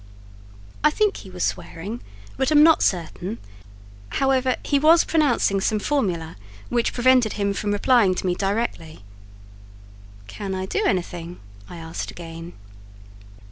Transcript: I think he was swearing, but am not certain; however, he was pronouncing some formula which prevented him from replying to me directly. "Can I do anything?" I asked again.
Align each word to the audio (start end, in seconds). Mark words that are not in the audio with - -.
I 0.83 0.89
think 0.89 1.17
he 1.17 1.29
was 1.29 1.43
swearing, 1.43 2.01
but 2.35 2.51
am 2.51 2.63
not 2.63 2.81
certain; 2.81 3.37
however, 4.17 4.55
he 4.65 4.79
was 4.79 5.03
pronouncing 5.03 5.61
some 5.61 5.77
formula 5.77 6.37
which 6.69 6.91
prevented 6.91 7.33
him 7.33 7.53
from 7.53 7.71
replying 7.71 8.15
to 8.15 8.25
me 8.25 8.33
directly. 8.33 9.03
"Can 10.25 10.55
I 10.55 10.65
do 10.65 10.83
anything?" 10.87 11.39
I 11.69 11.77
asked 11.77 12.09
again. 12.09 12.53